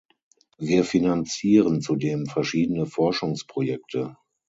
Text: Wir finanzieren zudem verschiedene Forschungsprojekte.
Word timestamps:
Wir 0.57 0.83
finanzieren 0.83 1.79
zudem 1.79 2.25
verschiedene 2.25 2.87
Forschungsprojekte. 2.87 4.17